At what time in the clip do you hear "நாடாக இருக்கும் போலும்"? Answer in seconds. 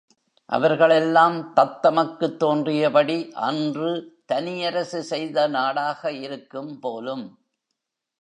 5.47-7.39